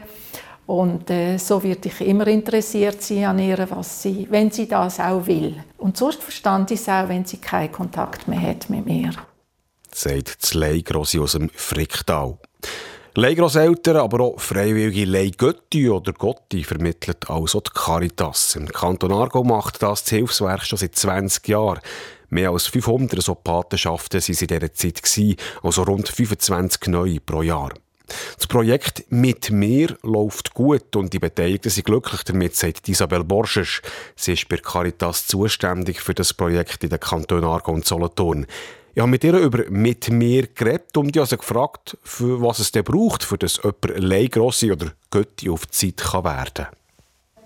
Und 0.66 1.10
äh, 1.10 1.38
so 1.38 1.62
würde 1.62 1.90
ich 1.90 2.00
immer 2.00 2.28
interessiert 2.28 3.02
sein 3.02 3.26
an 3.26 3.40
ihr, 3.40 3.68
was 3.70 4.02
sie, 4.02 4.28
wenn 4.30 4.50
sie 4.50 4.68
das 4.68 5.00
auch 5.00 5.26
will. 5.26 5.62
Und 5.78 5.98
sonst 5.98 6.24
verstand 6.24 6.72
ich 6.72 6.80
es 6.80 6.88
auch, 6.88 7.10
wenn 7.10 7.26
sie 7.26 7.38
keinen 7.38 7.72
Kontakt 7.72 8.28
mehr 8.28 8.42
hat 8.42 8.70
mit 8.70 8.86
mir. 8.86 9.12
Sagt 9.92 10.42
das 10.42 10.54
Leihgrossi 10.54 11.20
aus 11.20 11.34
dem 11.34 11.50
Fricktal. 11.54 12.38
Leihgrosseltern, 13.16 13.98
aber 13.98 14.22
auch 14.22 14.40
freiwillige 14.40 15.06
Leihgötti 15.06 15.88
oder 15.88 16.14
Gotti 16.14 16.64
vermittelt 16.64 17.30
also 17.30 17.62
die 17.62 17.70
Caritas. 17.72 18.56
Im 18.56 18.68
Kanton 18.68 19.12
Argo 19.12 19.44
macht 19.44 19.84
das, 19.84 20.04
das 20.04 20.10
Hilfswerk 20.10 20.66
schon 20.66 20.80
seit 20.80 20.96
20 20.96 21.48
Jahren. 21.48 21.80
Mehr 22.30 22.50
als 22.50 22.66
500 22.66 23.22
so 23.22 23.36
Patenschaften 23.36 24.20
waren 24.20 24.38
in 24.40 24.48
dieser 24.48 24.74
Zeit, 24.74 25.38
also 25.62 25.84
rund 25.84 26.10
25 26.10 26.88
neue 26.88 27.20
pro 27.20 27.44
Jahr. 27.44 27.70
Das 28.36 28.48
Projekt 28.48 29.06
«Mit 29.10 29.52
mir» 29.52 29.96
läuft 30.02 30.56
gut 30.56 30.96
und 30.96 31.14
die 31.14 31.20
Beteiligten 31.20 31.70
sind 31.70 31.86
glücklich 31.86 32.24
damit, 32.24 32.56
sagt 32.56 32.90
Isabel 32.90 33.24
Borsches. 33.24 33.84
Sie 34.16 34.34
ist 34.34 34.50
bei 34.50 34.58
Caritas 34.58 35.28
zuständig 35.28 36.02
für 36.02 36.16
das 36.16 36.34
Projekt 36.34 36.84
in 36.84 36.90
den 36.90 37.00
Kantonen 37.00 37.46
Argo 37.46 37.72
und 37.74 37.86
Solothurn. 37.86 38.48
Ich 38.96 39.02
habe 39.02 39.10
mit 39.10 39.24
ihr 39.24 39.34
über 39.40 39.64
«Mit 39.72 40.12
mir» 40.12 40.46
geredet 40.46 40.96
und 40.96 41.18
also 41.18 41.36
gefragt, 41.36 41.98
für 42.04 42.40
was 42.44 42.60
es 42.60 42.72
denn 42.72 42.84
braucht, 42.84 43.24
für 43.24 43.40
das 43.40 43.60
jemand 43.64 43.98
Leihgrosse 43.98 44.72
oder 44.72 44.92
Götti 45.10 45.50
auf 45.50 45.66
die 45.66 45.96
Zeit 45.96 45.98
kann 45.98 46.24
werden 46.24 46.54
kann. 46.54 46.68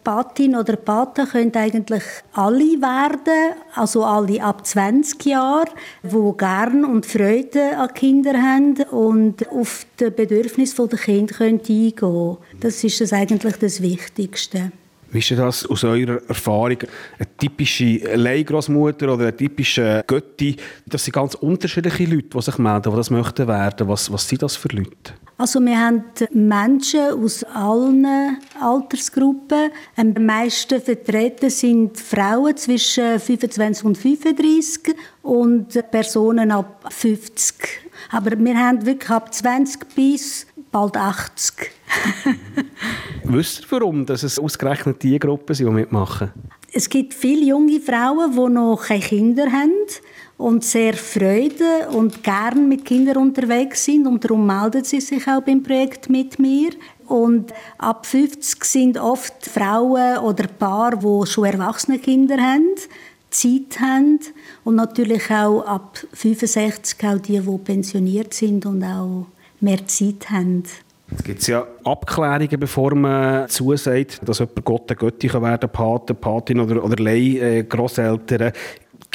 Patin 0.03 0.57
oder 0.57 0.75
Pate 0.75 1.25
können 1.25 1.55
eigentlich 1.55 2.03
alle 2.33 2.81
werden, 2.81 3.55
also 3.75 4.03
alle 4.03 4.43
ab 4.43 4.67
20 4.67 5.23
Jahren, 5.25 5.69
die 6.03 6.37
gern 6.37 6.83
und 6.83 7.05
Freude 7.05 7.77
an 7.77 7.93
Kindern 7.93 8.41
haben 8.41 8.75
und 8.91 9.49
auf 9.49 9.85
die 9.99 10.09
Bedürfnisse 10.09 10.85
der 10.85 10.99
Kinder 10.99 11.39
eingehen 11.39 11.95
können. 11.95 12.37
Das 12.59 12.83
ist 12.83 12.99
das 12.99 13.13
eigentlich 13.13 13.55
das 13.55 13.81
Wichtigste. 13.81 14.73
Wie 15.11 15.19
ist 15.19 15.31
das 15.31 15.65
aus 15.65 15.83
eurer 15.83 16.21
Erfahrung? 16.27 16.77
Eine 17.17 17.37
typische 17.37 17.99
Leihgroßmutter 18.15 19.13
oder 19.13 19.27
eine 19.27 19.35
typische 19.35 20.03
Götti, 20.05 20.57
das 20.85 21.05
sind 21.05 21.13
ganz 21.13 21.35
unterschiedliche 21.35 22.03
Leute, 22.05 22.27
die 22.35 22.41
sich 22.41 22.57
melden, 22.57 22.91
die 22.91 22.97
das 22.97 23.09
möchten 23.09 23.47
werden. 23.47 23.87
Was, 23.87 24.11
was 24.11 24.27
sind 24.27 24.41
das 24.41 24.57
für 24.57 24.67
Leute? 24.69 25.13
Also 25.37 25.59
wir 25.61 25.79
haben 25.79 26.03
Menschen 26.31 27.23
aus 27.23 27.43
allen 27.43 28.37
Altersgruppen. 28.59 29.69
Am 29.95 30.13
meisten 30.25 30.81
vertreten 30.81 31.51
sind 31.51 31.97
Frauen 31.97 32.57
zwischen 32.57 33.19
25 33.19 33.85
und 33.85 33.97
35 33.97 34.95
und 35.21 35.91
Personen 35.91 36.51
ab 36.51 36.87
50. 36.89 37.55
Aber 38.11 38.31
wir 38.37 38.57
haben 38.57 38.85
wirklich 38.85 39.09
ab 39.11 39.31
20 39.33 39.87
bis 39.95 40.47
bald 40.77 40.97
80. 40.97 41.71
Wisst 43.23 43.61
ihr, 43.61 43.71
warum 43.71 44.05
dass 44.05 44.23
es 44.23 44.37
ausgerechnet 44.37 45.01
die 45.01 45.17
Gruppen 45.17 45.55
sind, 45.55 45.67
die 45.67 45.73
mitmachen? 45.73 46.31
Es 46.71 46.89
gibt 46.89 47.13
viele 47.13 47.45
junge 47.45 47.79
Frauen, 47.79 48.31
die 48.31 48.53
noch 48.53 48.83
keine 48.85 49.01
Kinder 49.01 49.51
haben 49.51 49.71
und 50.37 50.63
sehr 50.63 50.93
Freude 50.93 51.89
und 51.91 52.23
gern 52.23 52.69
mit 52.69 52.85
Kindern 52.85 53.17
unterwegs 53.17 53.85
sind 53.85 54.05
und 54.05 54.23
darum 54.23 54.45
melden 54.45 54.83
sie 54.83 55.01
sich 55.01 55.27
auch 55.27 55.41
beim 55.41 55.63
Projekt 55.63 56.09
mit 56.09 56.37
mir. 56.37 56.69
Und 57.07 57.53
ab 57.77 58.05
50 58.05 58.63
sind 58.63 58.97
oft 58.97 59.45
Frauen 59.45 60.17
oder 60.17 60.47
Paar, 60.47 60.97
die 60.97 61.25
schon 61.25 61.45
erwachsene 61.45 61.99
Kinder 61.99 62.37
haben, 62.37 62.75
Zeit 63.31 63.79
haben 63.79 64.19
und 64.63 64.75
natürlich 64.75 65.31
auch 65.31 65.61
ab 65.61 65.97
65 66.13 67.07
auch 67.07 67.17
die, 67.17 67.39
die 67.39 67.57
pensioniert 67.59 68.33
sind 68.33 68.65
und 68.65 68.83
auch 68.83 69.25
mehr 69.59 69.85
Zeit 69.87 70.29
haben. 70.29 70.63
Es 71.09 71.23
gibt 71.23 71.47
ja 71.47 71.65
Abklärungen, 71.85 72.59
bevor 72.59 72.93
man 72.93 73.47
zusagt, 73.47 74.19
dass 74.27 74.39
jemand 74.39 74.65
Gott 74.65 74.91
eine 74.91 74.97
Götti 74.97 75.31
werden 75.33 75.59
kann, 75.59 75.71
Pate, 75.71 76.13
Patin 76.13 76.59
oder, 76.59 76.83
oder 76.83 77.01
Leih, 77.01 77.39
äh, 77.39 77.63
Grosseltern. 77.63 78.51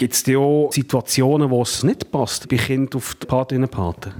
Gibt 0.02 0.14
es 0.14 0.34
auch 0.34 0.68
Situationen, 0.72 1.48
wo 1.48 1.62
es 1.62 1.84
nicht 1.84 2.10
passt, 2.10 2.48
bei 2.48 2.56
Kindern 2.56 2.96
auf 2.96 3.14
die 3.22 3.24
Patinnen 3.24 3.68
Paten? 3.68 4.12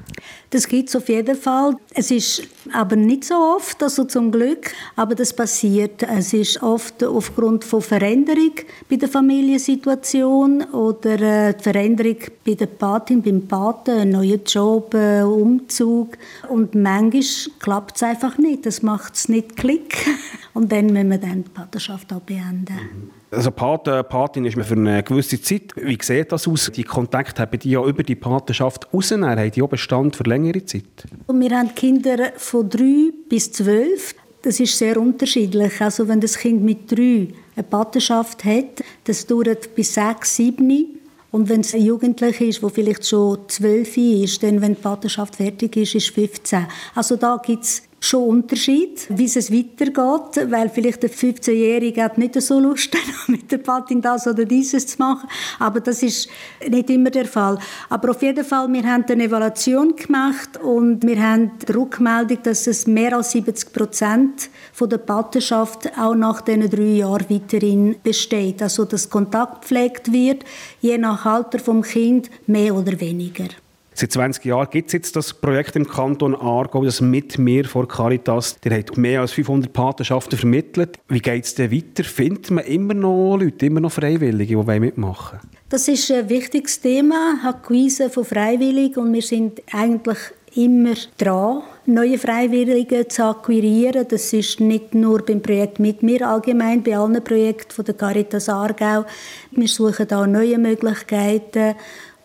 Das 0.50 0.68
gibt 0.68 0.88
es 0.88 0.94
auf 0.94 1.08
jeden 1.08 1.34
Fall. 1.34 1.74
Es 1.92 2.12
ist 2.12 2.44
aber 2.72 2.94
nicht 2.94 3.24
so 3.24 3.34
oft, 3.34 3.82
also 3.82 4.04
zum 4.04 4.30
Glück, 4.30 4.70
aber 4.94 5.16
das 5.16 5.34
passiert. 5.34 6.04
Es 6.04 6.32
ist 6.34 6.62
oft 6.62 7.02
aufgrund 7.02 7.64
von 7.64 7.82
Veränderung 7.82 8.52
bei 8.88 8.94
der 8.94 9.08
Familiensituation 9.08 10.62
oder 10.70 11.20
äh, 11.20 11.58
Veränderung 11.58 12.18
bei 12.46 12.54
der 12.54 12.66
Patin, 12.66 13.20
beim 13.20 13.48
Paten, 13.48 13.98
ein 13.98 14.10
neuer 14.10 14.38
Job, 14.46 14.94
ein 14.94 15.24
Umzug. 15.24 16.16
Und 16.48 16.76
manchmal 16.76 17.24
klappt 17.58 17.96
es 17.96 18.04
einfach 18.04 18.38
nicht. 18.38 18.66
Das 18.66 18.82
macht 18.82 19.14
es 19.14 19.28
nicht 19.28 19.56
Klick. 19.56 20.06
Und 20.54 20.70
dann 20.70 20.86
müssen 20.86 21.10
wir 21.10 21.18
dann 21.18 21.44
die 21.44 21.50
Patenschaft 21.50 22.12
auch 22.12 22.20
beenden. 22.20 22.74
Mhm. 22.74 23.10
Also 23.30 23.50
Pate, 23.50 24.04
Patin 24.04 24.44
ist 24.44 24.56
man 24.56 24.66
für 24.66 24.74
eine 24.74 25.02
gewisse 25.02 25.40
Zeit. 25.40 25.72
Wie 25.76 25.98
sieht 26.00 26.32
das 26.32 26.46
aus? 26.46 26.70
Die 26.70 26.84
Kontakte 26.84 27.40
haben 27.40 27.58
die 27.58 27.70
ja 27.70 27.82
über 27.82 28.02
die 28.02 28.14
Patenschaft 28.14 28.92
raus, 28.92 29.10
haben 29.10 29.50
die 29.50 29.62
auch 29.62 29.68
Bestand 29.68 30.16
für 30.16 30.24
längere 30.24 30.64
Zeit? 30.66 30.84
Wir 31.32 31.50
haben 31.58 31.74
Kinder 31.74 32.32
von 32.36 32.68
drei 32.68 33.10
bis 33.30 33.50
zwölf. 33.50 34.14
Das 34.42 34.60
ist 34.60 34.76
sehr 34.76 35.00
unterschiedlich. 35.00 35.80
Also 35.80 36.08
wenn 36.08 36.20
das 36.20 36.36
Kind 36.36 36.62
mit 36.62 36.90
drei 36.90 37.28
eine 37.56 37.62
Patenschaft 37.62 38.44
hat, 38.44 38.82
das 39.04 39.26
dauert 39.26 39.74
bis 39.74 39.94
sechs, 39.94 40.36
sieben. 40.36 40.98
Und 41.30 41.48
wenn 41.48 41.60
es 41.60 41.74
ein 41.74 41.80
Jugendlicher 41.80 42.44
ist, 42.44 42.62
der 42.62 42.68
vielleicht 42.68 43.06
schon 43.06 43.38
zwölf 43.48 43.96
ist, 43.96 44.42
dann, 44.42 44.60
wenn 44.60 44.74
die 44.74 44.82
Patenschaft 44.82 45.36
fertig 45.36 45.74
ist, 45.76 45.94
ist 45.94 46.10
15. 46.10 46.66
Also 46.94 47.16
da 47.16 47.40
gibt 47.42 47.64
es 47.64 47.82
schon 48.04 48.28
Unterschied, 48.28 49.06
wie 49.10 49.26
es 49.26 49.52
weitergeht, 49.52 50.50
weil 50.50 50.68
vielleicht 50.68 51.02
der 51.04 51.10
15-Jährige 51.10 52.02
hat 52.02 52.18
nicht 52.18 52.40
so 52.40 52.58
Lust, 52.58 52.96
mit 53.28 53.50
der 53.50 53.58
Patin 53.58 54.02
das 54.02 54.26
oder 54.26 54.44
dieses 54.44 54.86
zu 54.88 54.98
machen, 54.98 55.28
aber 55.60 55.80
das 55.80 56.02
ist 56.02 56.28
nicht 56.68 56.90
immer 56.90 57.10
der 57.10 57.26
Fall. 57.26 57.58
Aber 57.88 58.10
auf 58.10 58.22
jeden 58.22 58.44
Fall, 58.44 58.72
wir 58.72 58.82
haben 58.82 59.04
eine 59.08 59.24
Evaluation 59.24 59.94
gemacht 59.94 60.58
und 60.60 61.06
wir 61.06 61.22
haben 61.22 61.52
die 61.58 61.72
Rückmeldung, 61.72 62.38
dass 62.42 62.66
es 62.66 62.86
mehr 62.88 63.16
als 63.16 63.30
70 63.32 63.72
Prozent 63.72 64.50
der 64.80 64.98
Patenschaft 64.98 65.96
auch 65.96 66.16
nach 66.16 66.40
diesen 66.40 66.68
drei 66.68 66.96
Jahren 66.96 67.30
weiterhin 67.30 67.96
besteht. 68.02 68.60
Also, 68.62 68.84
dass 68.84 69.08
Kontakt 69.08 69.62
gepflegt 69.62 70.12
wird, 70.12 70.44
je 70.80 70.98
nach 70.98 71.24
Alter 71.24 71.60
vom 71.60 71.82
Kind 71.82 72.30
mehr 72.46 72.74
oder 72.74 72.98
weniger. 73.00 73.46
Seit 73.94 74.12
20 74.12 74.44
Jahren 74.46 74.68
gibt 74.70 74.88
es 74.88 74.94
jetzt 74.94 75.16
das 75.16 75.34
Projekt 75.34 75.76
im 75.76 75.86
Kanton 75.86 76.34
Aargau, 76.34 76.84
das 76.84 77.00
mit 77.00 77.38
mir 77.38 77.64
vor 77.66 77.86
Caritas. 77.86 78.56
Der 78.60 78.78
hat 78.78 78.96
mehr 78.96 79.20
als 79.20 79.32
500 79.32 79.72
Patenschaften 79.72 80.38
vermittelt. 80.38 80.98
Wie 81.08 81.20
geht 81.20 81.44
es 81.44 81.54
denn 81.54 81.70
weiter? 81.70 82.04
Findet 82.04 82.50
man 82.50 82.64
immer 82.64 82.94
noch 82.94 83.36
Leute, 83.36 83.66
immer 83.66 83.80
noch 83.80 83.92
Freiwillige, 83.92 84.56
die 84.56 84.80
mitmachen 84.80 85.38
wollen? 85.38 85.52
Das 85.68 85.88
ist 85.88 86.10
ein 86.10 86.28
wichtiges 86.28 86.80
Thema, 86.80 87.38
Akquise 87.44 88.08
von 88.08 88.24
Freiwilligen. 88.24 89.04
Und 89.04 89.12
wir 89.12 89.22
sind 89.22 89.62
eigentlich 89.72 90.18
immer 90.54 90.94
dran, 91.18 91.62
neue 91.86 92.18
Freiwillige 92.18 93.08
zu 93.08 93.24
akquirieren. 93.24 94.06
Das 94.08 94.32
ist 94.32 94.60
nicht 94.60 94.94
nur 94.94 95.24
beim 95.24 95.42
Projekt 95.42 95.78
mit 95.78 96.02
mir 96.02 96.28
allgemein, 96.28 96.82
bei 96.82 96.96
allen 96.96 97.22
Projekten 97.22 97.72
von 97.72 97.84
der 97.84 97.94
Caritas 97.94 98.48
Aargau. 98.48 99.04
Wir 99.50 99.68
suchen 99.68 100.06
da 100.08 100.26
neue 100.26 100.58
Möglichkeiten 100.58 101.74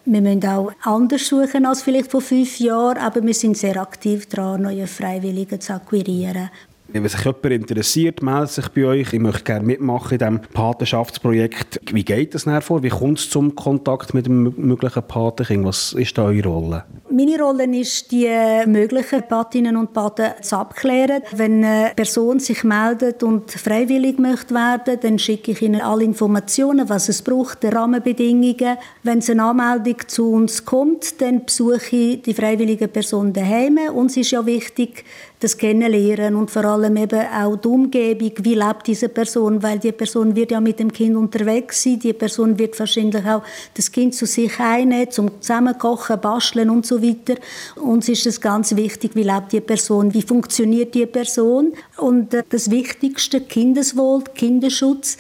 wir 0.10 0.22
müssen 0.22 0.46
auch 0.48 0.72
anders 0.84 1.28
suchen 1.28 1.66
als 1.66 1.82
vielleicht 1.82 2.12
vor 2.12 2.22
fünf 2.22 2.60
Jahren, 2.60 2.98
aber 2.98 3.22
wir 3.22 3.34
sind 3.34 3.58
sehr 3.58 3.76
aktiv 3.82 4.26
daran, 4.28 4.62
neue 4.62 4.88
Freiwillige 4.88 5.60
zu 5.60 5.74
akquirieren. 5.74 6.50
Wenn 6.94 7.08
sich 7.08 7.24
jemand 7.26 7.46
interessiert, 7.46 8.22
meldet 8.22 8.50
sich 8.50 8.70
bei 8.70 8.86
euch. 8.86 9.12
Ich 9.12 9.20
möchte 9.20 9.44
gerne 9.44 9.66
mitmachen 9.66 10.14
in 10.14 10.20
diesem 10.20 10.40
Patenschaftsprojekt. 10.54 11.82
Wie 11.92 12.04
geht 12.04 12.34
das 12.34 12.46
vor? 12.64 12.82
Wie 12.82 12.90
kommt 12.90 13.20
es 13.20 13.30
zum 13.30 13.56
Kontakt 13.56 14.14
mit 14.14 14.26
dem 14.26 14.54
möglichen 14.56 15.04
Patenkind? 15.04 15.66
Was 15.66 15.94
ist 15.94 16.18
da 16.18 16.26
eure 16.26 16.48
Rolle? 16.48 16.86
Meine 17.10 17.40
Rolle 17.40 17.66
ist, 17.78 18.12
die 18.12 18.30
möglichen 18.68 19.24
Patinnen 19.28 19.76
und 19.76 19.92
Paten 19.92 20.32
zu 20.42 20.58
abklären. 20.58 21.24
Wenn 21.34 21.64
eine 21.64 21.92
Person 21.96 22.40
sich 22.40 22.64
meldet 22.64 23.22
und 23.22 23.52
freiwillig 23.52 24.18
möchte 24.18 24.54
werden, 24.54 24.98
dann 25.02 25.20
schicke 25.20 25.52
ich 25.52 25.62
ihnen 25.62 25.82
alle 25.82 26.04
Informationen, 26.06 26.88
was 26.88 27.10
es 27.10 27.22
braucht, 27.22 27.64
die 27.64 27.68
Rahmenbedingungen. 27.68 28.78
Wenn 29.04 29.18
es 29.18 29.30
eine 29.30 29.44
Anmeldung 29.44 29.98
zu 30.08 30.32
uns 30.32 30.64
kommt, 30.64 31.22
dann 31.22 31.44
besuche 31.46 31.96
ich 31.96 32.22
die 32.22 32.34
freiwillige 32.34 32.88
Person 32.88 33.34
daheim. 33.34 33.78
Uns 33.94 34.16
ist 34.16 34.32
ja 34.32 34.46
wichtig, 34.46 35.04
das 35.40 35.58
Kennenlernen 35.58 36.36
und 36.36 36.50
vor 36.50 36.66
allem 36.66 36.77
eben 36.84 37.28
auch 37.28 37.56
die 37.56 37.68
Umgebung, 37.68 38.32
wie 38.44 38.56
lebt 38.56 38.88
diese 38.88 39.10
Person, 39.10 39.62
weil 39.62 39.80
die 39.80 39.92
Person 39.92 40.36
wird 40.36 40.52
ja 40.52 40.60
mit 40.60 40.80
dem 40.80 40.92
Kind 40.92 41.16
unterwegs 41.16 41.84
sein, 41.84 42.00
die 42.00 42.14
Person 42.14 42.58
wird 42.58 42.80
wahrscheinlich 42.80 43.26
auch 43.26 43.44
das 43.74 43.92
Kind 43.92 44.16
zu 44.16 44.26
sich 44.26 44.60
einnehmen, 44.60 45.12
zum 45.12 45.42
Zusammenkochen, 45.42 46.20
basteln 46.20 46.70
und 46.70 46.86
so 46.86 47.02
weiter. 47.02 47.36
Uns 47.76 48.10
ist 48.10 48.26
es 48.26 48.40
ganz 48.40 48.76
wichtig, 48.76 49.16
wie 49.16 49.24
lebt 49.24 49.52
die 49.52 49.62
Person, 49.62 50.14
wie 50.14 50.22
funktioniert 50.22 50.94
die 50.94 51.06
Person 51.06 51.74
und 51.98 52.34
äh, 52.34 52.44
das 52.50 52.70
Wichtigste, 52.70 53.42
Kindeswohl, 53.42 54.24
Kinderschutz 54.36 55.18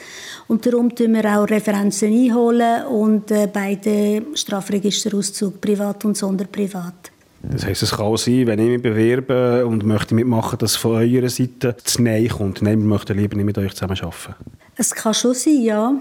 und 0.48 0.66
darum 0.66 0.94
tun 0.94 1.14
wir 1.14 1.26
auch 1.26 1.50
Referenzen 1.50 2.14
einholen 2.14 2.86
und 2.86 3.32
äh, 3.32 3.48
beide 3.52 4.24
Strafregisterauszug, 4.34 5.60
privat 5.60 6.06
und 6.06 6.16
sonderprivat. 6.16 7.17
Das 7.44 7.66
heisst, 7.66 7.84
es 7.84 7.92
kann 7.92 8.18
sein, 8.18 8.48
wenn 8.48 8.60
ich 8.60 8.68
mich 8.68 8.82
bewerbe 8.82 9.66
und 9.66 9.86
möchte 9.86 10.16
mitmachen, 10.16 10.58
dass 10.60 10.76
von 10.76 10.96
eurer 10.96 11.30
Seite 11.30 11.76
das 11.84 12.00
Nein 12.00 12.28
kommt. 12.28 12.62
Nein, 12.62 12.80
wir 12.80 12.88
möchten 12.88 13.18
lieber 13.18 13.36
nicht 13.36 13.46
mit 13.46 13.58
euch 13.58 13.74
zusammen 13.74 13.98
arbeiten. 14.00 14.36
Es 14.76 14.94
kann 14.94 15.14
schon 15.14 15.34
sein, 15.34 15.62
ja. 15.62 15.94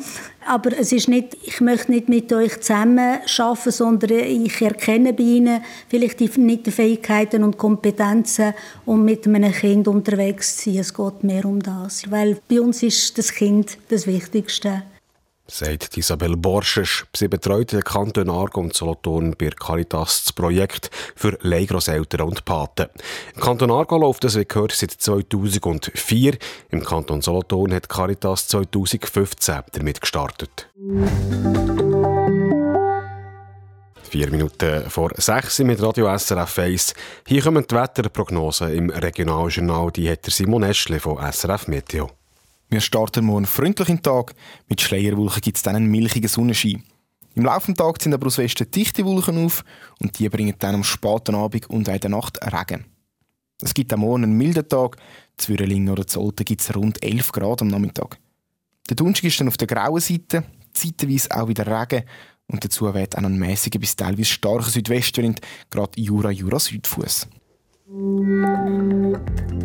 Aber 0.47 0.79
es 0.79 0.93
ist 0.93 1.09
nicht, 1.09 1.37
ich 1.43 1.61
möchte 1.61 1.91
nicht 1.91 2.09
mit 2.09 2.33
euch 2.33 2.61
zusammen 2.61 3.19
arbeiten, 3.39 3.71
sondern 3.71 4.11
ich 4.11 4.61
erkenne 4.61 5.13
bei 5.13 5.23
ihnen 5.23 5.63
vielleicht 5.89 6.21
die, 6.21 6.31
nicht 6.39 6.67
die 6.67 6.71
Fähigkeiten 6.71 7.43
und 7.43 7.57
Kompetenzen, 7.57 8.53
um 8.85 9.05
mit 9.05 9.27
einem 9.27 9.53
Kind 9.53 9.89
unterwegs 9.89 10.59
zu 10.59 10.71
sein. 10.71 10.81
Es 10.81 10.93
geht 10.93 11.25
mehr 11.25 11.45
um 11.45 11.61
das. 11.61 12.11
Weil 12.11 12.39
bei 12.51 12.61
uns 12.61 12.83
ist 12.83 13.17
das 13.17 13.33
Kind 13.33 13.79
das 13.89 14.07
Wichtigste 14.07 14.83
sagt 15.49 15.97
Isabel 15.97 16.37
Borsches. 16.37 17.05
Sie 17.15 17.29
betreut 17.29 17.73
den 17.73 17.83
Kanton 17.83 18.31
Argo 18.31 18.61
und 18.61 18.75
Solothurn 18.75 19.35
bei 19.39 19.51
Caritas 19.51 20.25
das 20.25 20.33
Projekt 20.33 20.91
für 21.15 21.39
Leihgrosseltern 21.43 22.23
und 22.23 22.45
Paten. 22.45 22.89
Im 23.35 23.41
Kanton 23.41 23.71
Argo 23.71 23.97
läuft 23.97 24.25
das, 24.25 24.37
wie 24.37 24.45
gehört, 24.45 24.73
seit 24.73 24.93
2004. 24.93 26.37
Im 26.71 26.85
Kanton 26.85 27.23
Solothurn 27.23 27.73
hat 27.73 27.89
Caritas 27.89 28.49
2015 28.49 29.63
damit 29.73 30.01
gestartet. 30.01 30.69
Vier 34.09 34.31
Minuten 34.31 34.89
vor 34.89 35.11
sechs 35.17 35.59
mit 35.59 35.83
Radio 35.83 36.17
SRF 36.17 36.59
1. 36.59 36.95
Hier 37.27 37.43
kommen 37.43 37.67
die 37.69 37.75
Wetterprognosen 37.75 38.73
im 38.73 38.91
Regionaljournal. 38.91 39.91
Die 39.91 40.09
hat 40.11 40.25
Simon 40.27 40.63
Eschle 40.63 41.01
von 41.01 41.19
SRF 41.19 41.69
Meteo. 41.69 42.11
Wir 42.69 42.81
starten 42.81 43.27
morgen 43.27 43.47
freundlich 43.47 43.89
in 43.89 43.97
den 43.97 44.03
Tag. 44.03 44.35
Mit 44.69 44.81
Schleierwolken 44.81 45.41
gibt 45.41 45.57
es 45.57 45.63
dann 45.63 45.77
einen 45.77 45.87
milchigen 45.87 46.29
Sonnenschein. 46.29 46.83
Im 47.37 47.45
Laufe 47.45 47.67
des 47.67 47.77
Tages 47.77 48.03
sind 48.03 48.13
aber 48.13 48.27
aus 48.27 48.39
Westen 48.39 48.69
dichte 48.69 49.05
Wolken 49.05 49.45
auf 49.45 49.65
und 50.01 50.19
die 50.19 50.29
bringen 50.29 50.57
dann 50.59 50.75
am 50.75 50.85
späten 50.85 51.37
Abend 51.37 51.71
und 51.71 51.87
in 51.87 52.01
der 52.01 52.11
Nacht 52.11 52.39
Regen. 52.43 52.87
Es 53.63 53.73
gibt 53.73 53.93
am 53.93 54.01
Morgen 54.01 54.25
einen 54.25 54.37
milden 54.37 54.69
Tag. 54.69 54.97
Zu 55.37 55.51
Würelingen 55.51 55.91
oder 55.91 56.07
Zolten 56.07 56.45
gibt 56.45 56.61
es 56.61 56.75
rund 56.75 57.03
11 57.05 57.31
Grad 57.31 57.63
am 57.63 57.69
Nachmittag. 57.69 58.19
Der 58.89 58.97
Donnerstag 58.97 59.29
ist 59.29 59.39
dann 59.39 59.49
auf 59.49 59.57
der 59.57 59.69
grauen 59.69 60.01
Seite, 60.01 60.43
zeitweise 60.73 61.31
auch 61.31 61.47
wieder 61.47 61.67
Regen 61.67 62.05
und 62.49 62.65
dazu 62.65 62.93
weht 62.93 63.17
auch 63.17 63.23
ein 63.23 63.39
mäßiger 63.39 63.79
bis 63.79 63.95
teilweise 63.95 64.25
starker 64.25 64.71
Südwestwind, 64.71 65.41
gerade 65.71 66.01
Jura-Jura-Südfuss. 66.01 67.29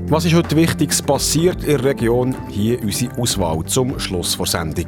Was 0.10 0.26
ist 0.26 0.36
heute 0.36 0.56
Wichtiges 0.56 1.02
passiert 1.02 1.64
in 1.64 1.70
der 1.70 1.84
Region? 1.84 2.36
Hier 2.50 2.80
unsere 2.84 3.18
Auswahl 3.18 3.66
zum 3.66 4.00
Schluss 4.00 4.38
der 4.38 4.46
Sendung. 4.46 4.86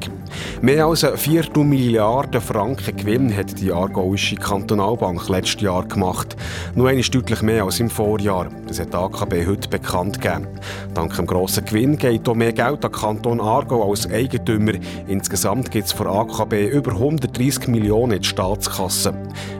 Mehr 0.61 0.85
als 0.85 1.03
eine 1.03 1.17
Viertelmilliarde 1.17 2.39
Franken 2.39 2.95
Gewinn 2.95 3.35
hat 3.35 3.59
die 3.59 3.73
Aargauische 3.73 4.35
Kantonalbank 4.35 5.29
letztes 5.29 5.63
Jahr 5.63 5.83
gemacht. 5.87 6.35
Nur 6.75 6.89
einmal 6.89 7.03
deutlich 7.03 7.41
mehr 7.41 7.63
als 7.63 7.79
im 7.79 7.89
Vorjahr. 7.89 8.49
Das 8.67 8.79
hat 8.79 8.93
die 8.93 8.97
AKB 8.97 9.47
heute 9.47 9.67
bekannt 9.67 10.21
gegeben. 10.21 10.47
Dank 10.93 11.15
dem 11.15 11.25
grossen 11.25 11.65
Gewinn 11.65 11.97
geht 11.97 12.29
auch 12.29 12.35
mehr 12.35 12.53
Geld 12.53 12.85
an 12.85 12.91
Kanton 12.91 13.41
Aargau 13.41 13.89
als 13.89 14.07
Eigentümer. 14.07 14.73
Insgesamt 15.07 15.71
gibt 15.71 15.87
es 15.87 15.91
von 15.91 16.05
AKB 16.05 16.67
über 16.67 16.91
130 16.91 17.67
Millionen 17.67 18.13
in 18.13 18.21
die 18.21 18.27
Staatskasse. 18.27 19.15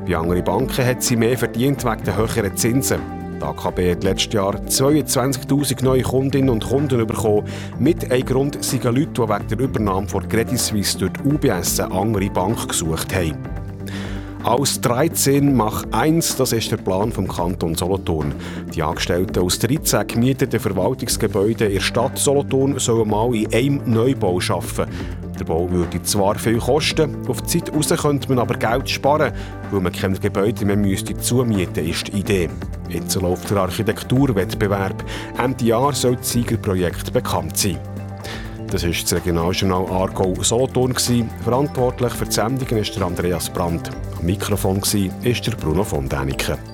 Wie 0.06 0.16
andere 0.16 0.44
Banken 0.44 0.86
hat 0.86 1.02
sie 1.02 1.16
mehr 1.16 1.40
verdient 1.40 1.84
wegen 1.84 2.04
der 2.04 2.18
höheren 2.18 2.56
Zinsen. 2.56 3.23
Die 3.44 3.50
AKB 3.50 3.92
hat 3.92 4.04
letztes 4.06 4.34
Jahr 4.34 4.56
22'000 4.56 5.84
neue 5.84 6.02
Kundinnen 6.02 6.50
und 6.50 6.64
Kunden 6.64 7.06
bekommen. 7.06 7.46
Mit 7.78 8.10
einem 8.10 8.26
Grund 8.26 8.64
sind 8.64 8.86
Leute, 8.86 9.08
die 9.08 9.22
wegen 9.22 9.48
der 9.50 9.60
Übernahme 9.60 10.08
von 10.08 10.26
Credit 10.30 10.58
Suisse 10.58 10.98
durch 10.98 11.12
die 11.12 11.28
UBS 11.28 11.82
eine 11.82 11.94
andere 11.94 12.30
Bank 12.30 12.70
gesucht 12.70 13.14
haben. 13.14 13.38
Aus 14.44 14.80
13 14.80 15.54
mach 15.56 15.84
1, 15.92 16.38
das 16.38 16.54
ist 16.54 16.72
der 16.72 16.78
Plan 16.78 17.12
vom 17.12 17.28
Kanton 17.28 17.76
Solothurn. 17.76 18.34
Die 18.74 18.82
Angestellten 18.82 19.40
aus 19.40 19.60
13 19.60 20.08
gemieteten 20.08 20.62
Verwaltungsgebäuden 20.62 21.68
in 21.68 21.74
der 21.74 21.82
Stadt 21.82 22.18
Solothurn 22.18 22.80
sollen 22.80 23.10
mal 23.10 23.36
in 23.36 23.54
einem 23.54 23.82
Neubau 23.86 24.40
arbeiten. 24.40 24.90
Der 25.40 25.46
Bau 25.46 25.70
würde 25.70 26.02
zwar 26.04 26.36
viel 26.36 26.60
kosten, 26.60 27.28
auf 27.28 27.42
die 27.42 27.64
Zeit 27.64 27.74
raus 27.74 27.90
könnte 28.02 28.30
man 28.30 28.40
aber 28.40 28.56
Geld 28.56 28.90
sparen, 28.90 29.34
weil 29.72 29.82
man 29.82 29.92
keine 29.92 30.20
Gebäude 30.20 30.66
mehr 30.66 30.76
müsste 30.76 31.18
zumieten 31.18 31.86
ist 31.88 32.08
die 32.08 32.20
Idee. 32.20 32.50
Jetzt 32.90 33.16
läuft 33.16 33.50
der 33.50 33.58
Architekturwettbewerb. 33.58 35.04
Ende 35.38 35.66
Jahr 35.66 35.94
soll 35.94 36.18
das 36.18 36.32
Siegerprojekt 36.32 37.12
bekannt 37.12 37.58
sein. 37.58 37.80
Das 38.68 38.84
war 38.84 38.90
das 38.90 39.14
Regionaljournal 39.14 39.86
Argo 39.90 40.36
Solothurn. 40.42 40.96
Verantwortlich 41.44 42.14
für 42.14 42.26
die 42.26 42.32
Sendungen 42.32 42.78
ist 42.78 42.96
der 42.96 43.06
Andreas 43.06 43.50
Brandt. 43.50 43.92
Am 44.20 44.26
Mikrofon 44.26 44.82
war 44.82 45.58
Bruno 45.58 45.84
von 45.84 46.10
Däniken. 46.10 46.73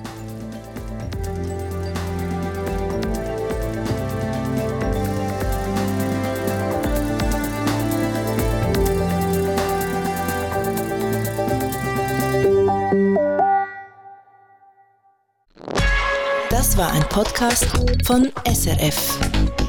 Podcast 17.40 17.66
von 18.04 18.30
SRF. 18.44 19.59